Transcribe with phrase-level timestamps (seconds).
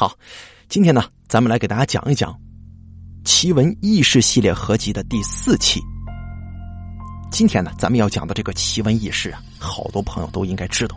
[0.00, 0.16] 好，
[0.68, 2.32] 今天呢，咱们来给大家讲一讲
[3.24, 5.80] 奇闻异事系列合集的第四期。
[7.32, 10.96] 今天呢，咱们要讲的这个奇闻异事啊，好多朋友都应该知道，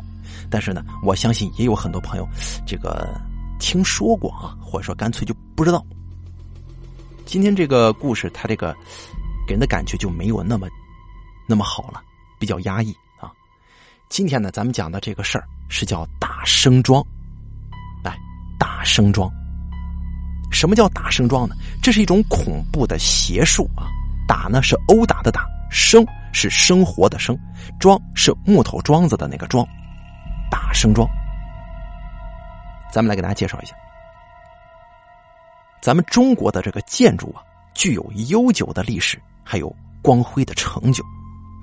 [0.51, 2.27] 但是呢，我相信也有很多朋友
[2.63, 3.19] 这个
[3.59, 5.83] 听说过啊，或者说干脆就不知道。
[7.25, 8.71] 今天这个故事，它这个
[9.47, 10.67] 给人的感觉就没有那么
[11.47, 11.99] 那么好了，
[12.37, 13.31] 比较压抑啊。
[14.09, 17.03] 今天呢，咱们讲的这个事儿是叫大生庄，
[18.81, 19.31] 大生庄。
[20.51, 21.55] 什么叫打生桩呢？
[21.83, 23.85] 这是一种恐怖的邪术啊！
[24.27, 26.03] 打呢是殴打的打，生。
[26.33, 27.37] 是生活的生，
[27.77, 29.67] 桩是木头桩子的那个桩，
[30.49, 31.05] 打生桩。
[32.89, 33.75] 咱们来给大家介绍一下，
[35.81, 41.03] 咱们中国的这个建筑啊，具有悠久的历史，还有光辉的成就，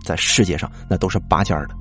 [0.05, 1.75] 在世界上那都是拔尖的。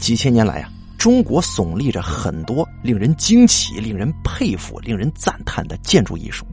[0.00, 0.68] 几千年来啊，
[1.02, 6.46] 中国耸立着很多令人惊奇、令人佩服、令人赞叹的建筑艺术，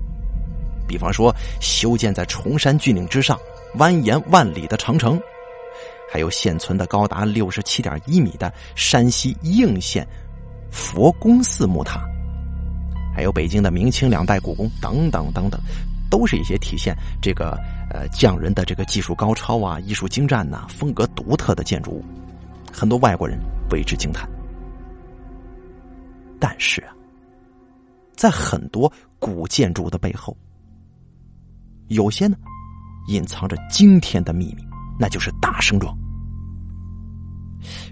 [0.87, 3.39] 比方说修建在崇山峻岭之上。
[3.77, 5.21] 蜿蜒万里的长城，
[6.11, 10.03] 还有现存的高达六十七点一米的山西应县
[10.71, 12.01] 佛宫寺木塔，
[13.15, 15.61] 还有北京的明清两代故宫等等等等，
[16.09, 17.55] 都是一些体现这个
[17.93, 22.03] 呃匠人的这个技术高超啊、艺术精湛呐、风格独特的建筑物，
[22.73, 24.27] 很多外国人为之惊叹。
[26.39, 26.93] 但是啊，
[28.15, 30.35] 在很多古建筑的背后，
[31.87, 32.37] 有些呢。
[33.07, 34.63] 隐藏着惊天的秘密，
[34.99, 35.97] 那就是大声庄。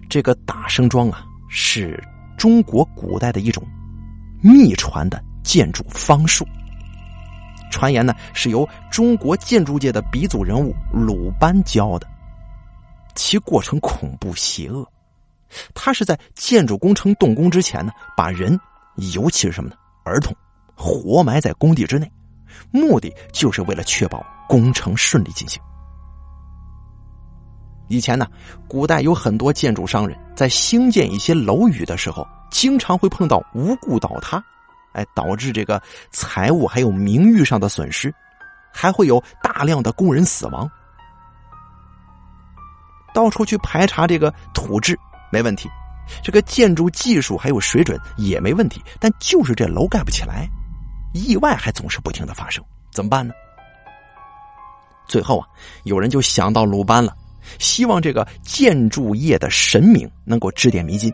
[0.07, 1.99] 这个大声庄啊，是
[2.37, 3.65] 中国古代的一种
[4.43, 6.45] 秘传的建筑方术。
[7.71, 12.07] 传言呢，是由中国建筑界的鼻祖人物鲁班教的，
[13.15, 14.87] 其过程恐怖邪恶。
[15.73, 18.59] 他是在建筑工程动工之前呢，把人，
[19.13, 19.75] 尤其是什么呢？
[20.03, 20.35] 儿童，
[20.75, 22.11] 活埋在工地之内，
[22.71, 24.25] 目的就是为了确保。
[24.49, 25.61] 工程顺利进行。
[27.89, 28.25] 以前呢，
[28.65, 34.41] 古代有很多建筑商人，在兴建一些楼宇的时候，经常会碰到无故倒塌，
[34.93, 38.09] 哎，导致这个财物还有名誉上的损失，
[38.71, 40.71] 还会有大量的工人死亡。
[43.13, 44.97] 到处去排查这个土质
[45.31, 45.69] 没问题，
[46.23, 50.47] 这个建筑技术还有水准也没问题，但就是这楼盖不起来，
[51.13, 53.33] 意外还总是不停的发生，怎么办呢？
[55.07, 55.47] 最后啊，
[55.83, 57.15] 有人就想到鲁班了，
[57.59, 61.11] 希望这个建筑业的神明能够指点迷津。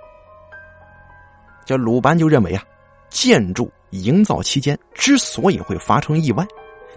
[1.66, 2.64] 这鲁班就认为啊，
[3.10, 6.46] 建筑营造期间之所以会发生意外，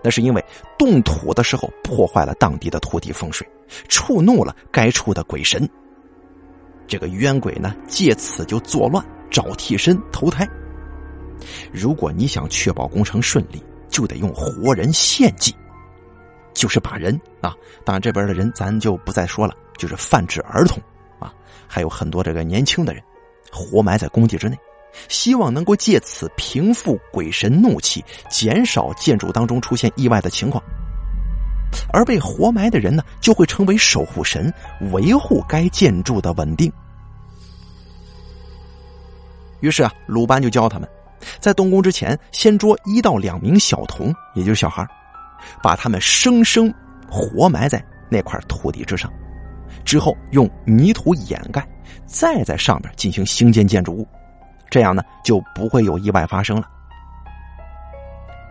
[0.02, 0.44] 那是因为
[0.78, 3.46] 动土的时候破坏了当地的土地风水，
[3.88, 5.68] 触怒了该处的鬼神。
[6.86, 10.48] 这个冤鬼呢，借此就作乱，找替身投胎。
[11.72, 15.54] 如果你想确保工程顺利，就得用活人献祭。
[16.54, 17.54] 就是把人啊，
[17.84, 20.82] 当然这边的人咱就不再说了，就是泛指儿童
[21.18, 21.30] 啊，
[21.68, 23.02] 还有很多这个年轻的人，
[23.52, 24.56] 活埋在工地之内，
[25.08, 30.62] 希望能够借此平复鬼神怒气，减少建筑当中出现意外的情况。
[31.92, 34.52] 而被活埋的人呢，就会成为守护神，
[34.92, 36.72] 维护该建筑的稳定。
[39.60, 40.88] 于是啊，鲁班就教他们，
[41.40, 44.86] 在动工之前，先捉一到两名小童，也就是小孩
[45.62, 46.72] 把他们生生
[47.08, 49.12] 活埋在那块土地之上，
[49.84, 51.66] 之后用泥土掩盖，
[52.04, 54.06] 再在上面进行兴建建筑物，
[54.70, 56.68] 这样呢就不会有意外发生了。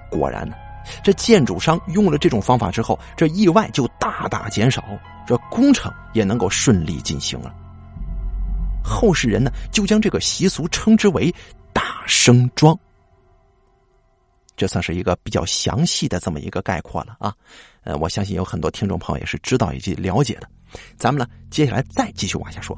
[0.10, 0.56] 果然呢，
[1.04, 4.84] 这建筑商用了这种方法之后，这意外就大大减少，
[5.26, 7.54] 这工程也能够顺利进行了。
[8.84, 11.34] 后世人呢就将这个习俗称之为
[11.74, 12.78] “大生庄”。
[14.56, 17.34] 这算是一个比较详细的这么一个概括了啊，
[17.84, 20.48] 呃，我相信有很多听众朋友也是知道以及了解的。
[20.98, 22.78] 咱们呢，接下来再继续往下说。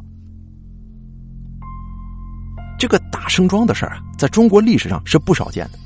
[2.79, 5.79] 这个大生庄的事儿啊，在中国历史上是不少见的。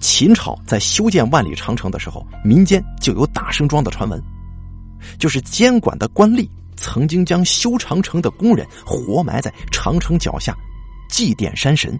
[0.00, 4.20] 秦朝在修建万里长城的时候，民间就有大生庄的传闻，
[5.18, 10.56] 就是监管的官吏曾经将修长城的工人活埋在长城脚下，
[11.08, 11.98] 祭奠山神。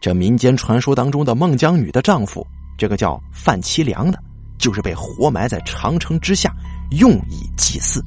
[0.00, 2.46] 这民间传说当中的孟姜女的丈夫，
[2.78, 4.18] 这个叫范其良的，
[4.58, 6.54] 就是被活埋在长城之下，
[6.92, 8.02] 用以祭祀。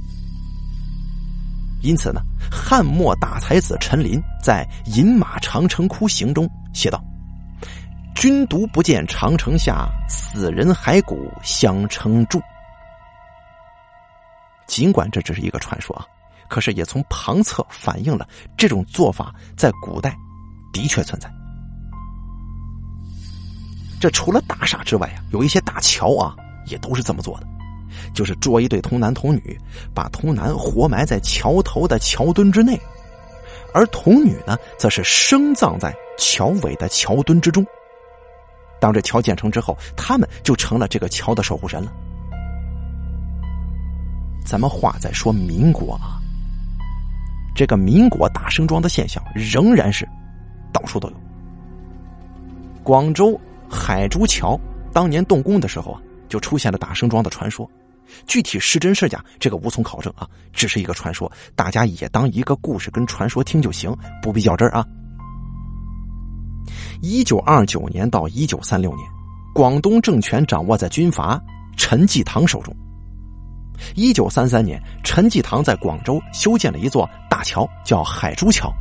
[1.82, 4.68] 因此呢，汉末大才子陈琳在
[4.98, 7.04] 《饮马长城窟行》中写道
[8.16, 12.42] ：“君独不见长城下，死人骸骨相称柱。”
[14.68, 16.06] 尽管这只是一个传说啊，
[16.50, 18.28] 可是也从旁侧反映了
[18.58, 20.16] 这种做法在古代。
[20.74, 21.32] 的确存在。
[23.98, 26.36] 这除了大厦之外啊，有一些大桥啊，
[26.66, 27.48] 也都是这么做的，
[28.14, 29.58] 就是捉一对童男童女，
[29.94, 32.78] 把童男活埋在桥头的桥墩之内，
[33.74, 37.66] 而童女呢，则是生葬在桥尾的桥墩之中。
[38.80, 41.92] 当这桥建成之后，他们就成了这个桥的守护神了。
[44.46, 46.22] 咱们话再说民国啊，
[47.56, 50.08] 这个民国打声庄的现象仍然是
[50.72, 51.16] 到处都有。
[52.84, 53.40] 广州。
[53.68, 54.58] 海珠桥
[54.94, 57.70] 当年动工的时候啊，就出现了打声庄的传说，
[58.28, 64.86] 具体是真是假，这个无从考证啊，只是一个传说，大家也当一个故事跟传说听就行，不必较真啊。
[67.02, 69.08] 一九二九年到一九三六年，
[69.54, 71.42] 广东政权掌握在军阀
[71.78, 72.76] 陈济棠手中。
[73.96, 78.74] 一九三三年，陈济棠在广州修建了一座大桥，叫海珠桥。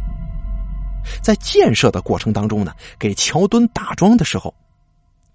[1.23, 4.55] 在建设的过程当中呢，给桥墩打桩的时候。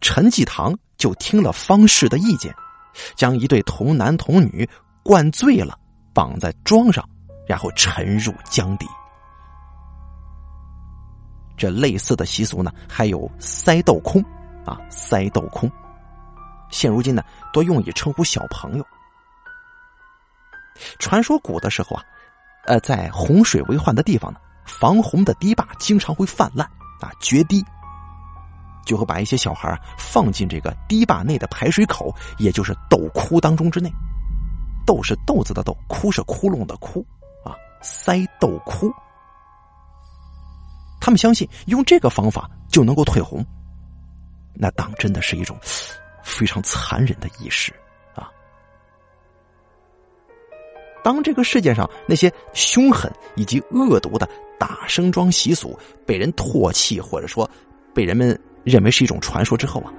[0.01, 2.55] 陈继堂就听了方氏的意见，
[3.17, 4.67] 将一对童男童女
[5.03, 5.77] 灌醉了，
[6.13, 7.03] 绑在桩上，
[7.45, 8.87] 然后沉入江底。
[11.59, 14.23] 这类似的习俗呢，还有塞豆空，
[14.65, 15.69] 啊，塞豆空，
[16.71, 17.21] 现如今呢，
[17.53, 18.85] 多用以称呼小朋友。
[20.97, 22.03] 传说古的时候啊，
[22.65, 26.65] 呃，在洪水为患的地方呢，防洪的堤坝经常会泛滥，
[27.01, 27.63] 啊，决堤。
[28.85, 33.91] 就会把一些小孩啊放进这个堤坝内的排水口，也就是豆窟当中之内。
[34.83, 37.05] 豆是豆子的豆，窟是窟窿的窟，
[37.43, 37.53] 啊，
[37.83, 38.91] 塞豆窟。
[40.99, 43.45] 他们相信用这个方法就能够退红。
[44.53, 45.57] 那当真的是一种
[46.23, 47.73] 非常残忍的仪式
[48.15, 48.29] 啊！
[51.03, 54.27] 当这个世界上那些凶狠以及恶毒的
[54.59, 57.49] 打生桩习俗被人唾弃，或者说
[57.93, 58.39] 被人们。
[58.65, 59.91] 认为是一种传说之后啊，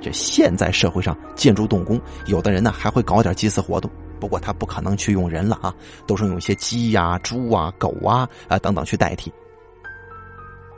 [0.00, 5.74] 这现在社会上建筑动工，有的人呢还会搞点祭祀活动，不过他不可能去用人了啊，
[6.06, 9.32] 都是用一些鸡呀、猪啊、狗啊啊等等去代替。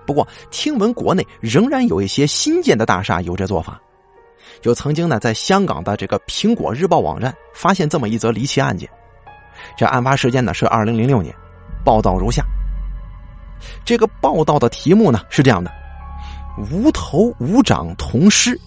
[0.07, 3.81] 不过听闻国内仍然有一些新建的大厦有这做法，
[4.63, 8.89] 就曾经呢在香港的这个苹果日报网站发现这么一则离奇案件。
[9.77, 11.35] 这案发时间呢是二零零六年，
[11.85, 12.45] 报道如下。
[13.85, 15.71] 这个报道的题目呢是这样的。
[16.71, 18.59] 无头无掌铜尸，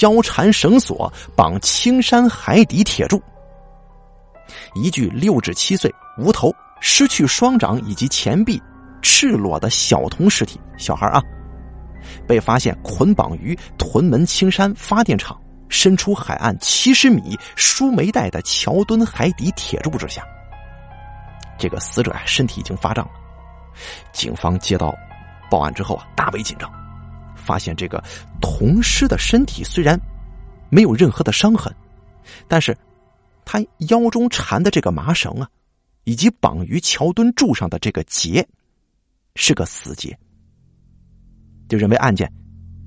[0.00, 3.20] 腰缠绳索绑青山海底铁柱。
[4.74, 8.60] 一具六至七岁、无头、失去双掌以及前臂、
[9.02, 11.22] 赤裸的小童尸体，小孩啊，
[12.26, 15.38] 被发现捆绑于屯门青山发电厂
[15.68, 20.22] 伸出海岸七十米输煤带的桥墩海底铁柱之下。
[21.58, 23.12] 这个死者啊，身体已经发胀了。
[24.12, 24.94] 警方接到
[25.50, 26.70] 报案之后啊，大为紧张。
[27.34, 28.02] 发现这个
[28.40, 30.00] 童尸的身体虽然
[30.70, 31.74] 没有任何的伤痕，
[32.46, 32.76] 但是
[33.44, 33.58] 他
[33.88, 35.48] 腰中缠的这个麻绳啊，
[36.04, 38.46] 以及绑于桥墩柱上的这个结
[39.34, 40.16] 是个死结，
[41.68, 42.30] 就认为案件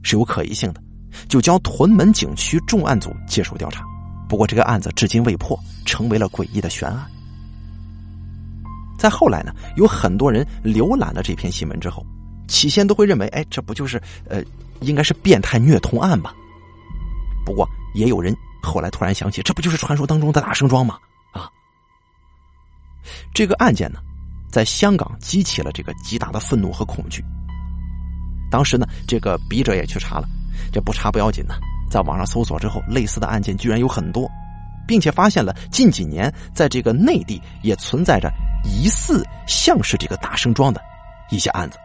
[0.03, 0.81] 是有可疑性的，
[1.27, 3.83] 就交屯门警区重案组接手调查。
[4.27, 7.05] 不过这个案子至今未破，成为了诡异的悬案。
[8.97, 12.05] 在后来呢，有很多人浏览了这篇新闻之后。
[12.47, 13.99] 起先都会认为，哎，这不就是
[14.29, 14.39] 呃，
[14.81, 16.31] 应该是变态虐童案吧？
[17.43, 20.99] 不过也有人后来突然想起，这不就是传说当中的大生庄吗？
[21.33, 21.49] 啊，
[23.33, 23.99] 这个案件呢，
[24.51, 27.23] 在香港激起了这个极大的愤怒和恐惧。
[28.51, 30.27] 当时呢，这个笔者也去查了，
[30.71, 31.55] 这不查不要紧呢，
[31.89, 34.29] 在网上搜索之后，类似的案件居然有很多，
[34.87, 38.31] 并且发现了近几年在这个内地也存在着
[38.63, 40.81] 疑似像是这个大生桩的
[41.31, 41.77] 一些案子。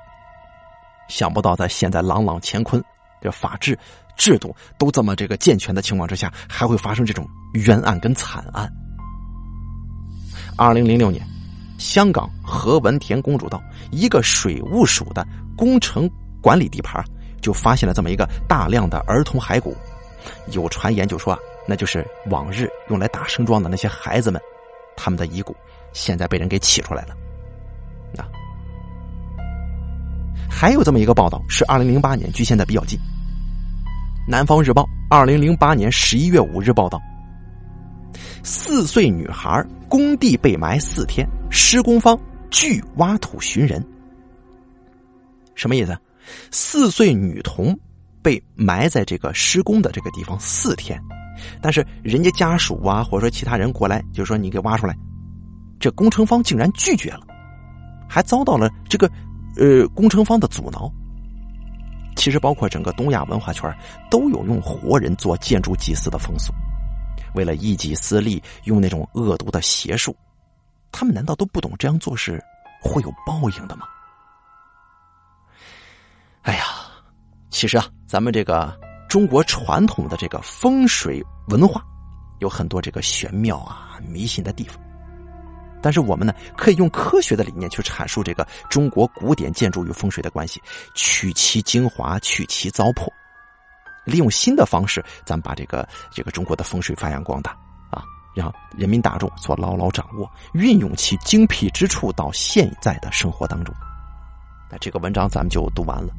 [1.08, 2.80] 想不到，在现在朗朗乾坤、
[3.20, 3.76] 这法治
[4.16, 8.70] 制度都这么这个健全的情况之下，还会发生这种冤案跟惨案。
[10.56, 11.26] 二零零六年，
[11.80, 13.60] 香港何文田公主道
[13.90, 16.08] 一个水务署的工程
[16.42, 17.02] 管理地盘，
[17.40, 19.74] 就发现了这么一个大量的儿童骸骨。
[20.52, 24.40] 有传言就说，那就是往日用来打生桩的那些孩子们，
[24.94, 25.56] 他们的遗骨，
[25.94, 27.16] 现在被人给起出来了。
[28.18, 28.28] 啊
[30.50, 32.98] 还有这么一个报道，是二零零八年，距现在比较近。
[34.28, 37.00] 南方日报二零零八年十一月五日报道：
[38.42, 42.18] 四岁女孩工地被埋四天，施工方
[42.50, 43.84] 拒挖土寻人。
[45.54, 45.96] 什么意思？
[46.50, 47.78] 四岁女童
[48.22, 51.00] 被埋在这个施工的这个地方四天，
[51.60, 54.96] 但是人家家属啊，或者说其他人过来，就说你给挖出来，
[55.78, 57.26] 这工程方竟然拒绝了，
[58.08, 59.10] 还遭到了这个。
[59.56, 60.90] 呃，工程方的阻挠，
[62.14, 63.68] 其实包括整个东亚文化圈
[64.08, 66.52] 都有用活人做建筑祭祀的风俗。
[67.34, 70.16] 为了一己私利，用那种恶毒的邪术，
[70.92, 72.42] 他们难道都不懂这样做是
[72.82, 73.86] 会有报应的吗？
[76.42, 76.64] 哎呀，
[77.50, 78.74] 其实啊，咱们这个
[79.08, 81.84] 中国传统的这个风水文化，
[82.38, 84.80] 有很多这个玄妙啊、迷信的地方。
[85.82, 90.60] 但是我们呢，可以用科学的理念去阐述这个中国古典建筑与风水的关系，
[90.94, 93.06] 取其精华，去其糟粕，
[94.04, 97.52] 利用新的方式，咱把这个这个中国的风水发扬光大
[97.90, 98.02] 啊，
[98.34, 103.74] 让人民大众所牢牢掌握，运用其精辟之处到现在的生活当中。
[104.70, 106.12] 那这个文章咱们就读完了。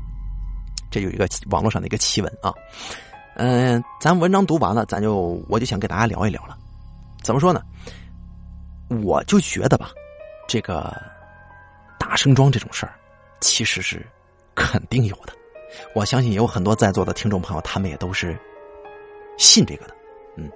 [0.89, 2.53] 这有一个网络上的一个奇闻啊，
[3.35, 6.57] 嗯，咱文章读完了，咱就我就想给大家聊一聊了。
[7.23, 7.61] 怎么说呢？
[9.03, 9.89] 我就觉得吧，
[10.49, 10.93] 这个
[11.97, 12.93] 打声桩这种事儿，
[13.39, 14.05] 其实是
[14.53, 15.33] 肯定有的。
[15.93, 18.37] 我相信有很多在座的听众朋友，他们也都是
[19.37, 19.95] 信这个的，
[20.37, 20.49] 嗯，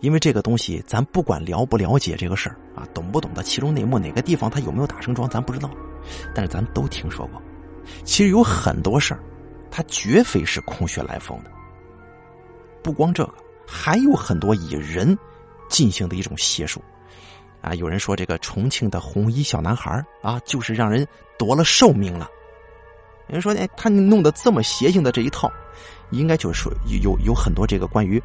[0.00, 5.70] 因为这个东西，咱不管了不了解这个事儿啊，懂不懂得其中内幕，哪个地方它有没有打声桩，咱不知道，
[6.34, 7.40] 但是咱都听说过。
[8.04, 9.20] 其实有很多事儿，
[9.70, 11.50] 它绝非是空穴来风的。
[12.82, 13.34] 不光这个，
[13.66, 15.16] 还有很多以人
[15.68, 16.82] 进行的一种邪术。
[17.60, 21.06] 啊，有人说这个重庆的红衣小男孩啊，就是让人
[21.38, 22.28] 夺了寿命了。
[23.26, 25.50] 人说，哎，他弄得这么邪性的这一套，
[26.10, 28.22] 应该就是说有有很多这个关于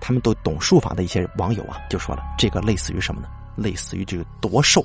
[0.00, 3.28] 他们都懂术法的一些网友啊，就说了，这个类似于什么呢？
[3.56, 4.84] 类似于这个夺寿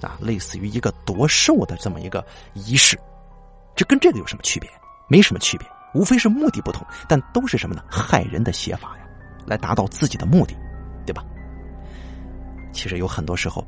[0.00, 2.24] 啊，类似于一个夺寿的这么一个
[2.54, 2.98] 仪式。
[3.74, 4.70] 这跟这个有什么区别？
[5.08, 7.82] 没什么区别，无非是目的不同，但都是什么呢？
[7.90, 9.04] 害人的写法呀，
[9.46, 10.54] 来达到自己的目的，
[11.06, 11.24] 对吧？
[12.72, 13.62] 其实有很多时候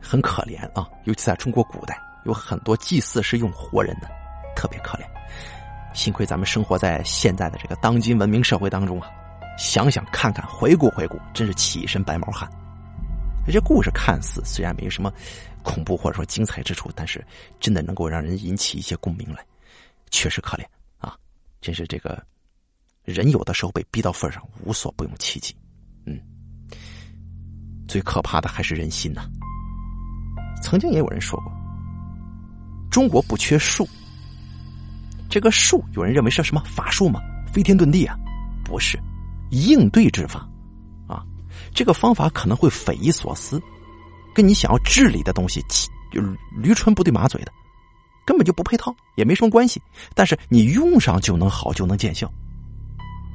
[0.00, 4.08] 很可怜啊，尤其在中国古代，有很多祭祀是用活人的，
[4.56, 5.04] 特别可怜。
[5.94, 9.08] 幸亏咱们生活在现在的这个当今文明社会当中啊，
[9.58, 12.50] 想想看看，回顾回顾，真是起一身白毛汗。
[13.46, 15.12] 这故事看似虽然没什么。
[15.62, 17.26] 恐怖或者说精彩之处，但是
[17.58, 19.42] 真的能够让人引起一些共鸣来，
[20.10, 20.64] 确实可怜
[20.98, 21.16] 啊！
[21.62, 22.22] 真是这个
[23.02, 25.56] 人有的时候被逼到份上，无所不用其极。
[26.04, 26.20] 嗯，
[27.88, 29.26] 最可怕的还是人心呐。
[30.62, 31.50] 曾经也有人说过，
[32.94, 33.88] 中国不缺术，
[35.28, 37.20] 这个术有人认为是什么法术吗？
[37.52, 38.16] 飞天遁地啊？
[38.64, 38.96] 不是，
[39.50, 40.48] 应对之法
[41.08, 41.26] 啊！
[41.74, 43.60] 这个方法可能会匪夷所思。
[44.32, 45.60] 跟你想要治理的东西，
[46.12, 46.22] 就
[46.56, 47.50] 驴唇不对马嘴的，
[48.24, 49.82] 根本就不配套，也没什么关系。
[50.14, 52.32] 但是你用上就能好，就能见效。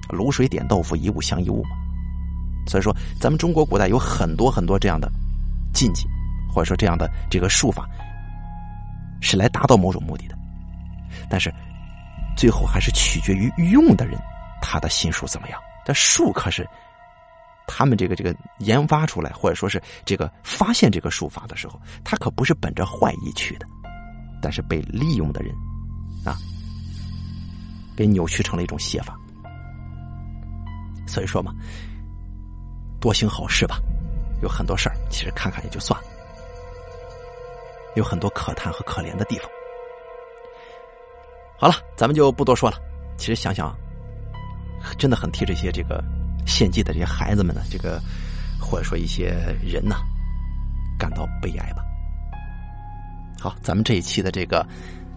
[0.08, 1.72] 卤水点豆腐，一物降一物嘛。
[2.66, 5.12] 所以说，咱们中国古代有很多很多这样的
[5.74, 6.08] 禁忌，
[6.50, 7.86] 或者说这样的这个术法，
[9.22, 10.38] 是来达到某种目的的。
[11.30, 11.54] 但是
[12.36, 14.20] 最后还是取决于用的人
[14.62, 15.60] 他的心术怎么样。
[15.86, 16.68] 这术可是。
[17.72, 23.68] 他们这个这个研发出来，或者说是这个发现这个术法的时候，他可不是本着坏意去的，
[24.42, 25.54] 但是被利用的人
[26.26, 26.36] 啊，
[27.96, 29.16] 给扭曲成了一种写法。
[31.06, 31.54] 所以说嘛，
[33.00, 33.80] 多行好事吧。
[34.42, 36.08] 有很多事儿，其实看看也就算了，
[37.96, 39.50] 有很多可叹和可怜的地方。
[41.58, 42.78] 好了，咱们就不多说了。
[43.18, 43.76] 其实想想，
[44.98, 46.04] 真的很替这些这个。
[46.48, 48.02] 献祭的这些孩子们呢，这个
[48.60, 49.26] 或者说一些
[49.62, 49.98] 人呢，
[50.98, 51.84] 感到悲哀吧。
[53.40, 54.66] 好，咱们这一期的这个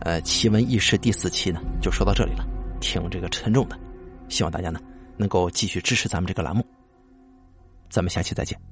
[0.01, 2.45] 呃奇闻异事第四期呢，就说到这里了，
[2.81, 3.79] 挺这个沉重的，
[4.29, 4.79] 希望大家呢
[5.17, 6.67] 能够继续支持咱们这个栏目。
[7.89, 8.72] 咱们下期再见。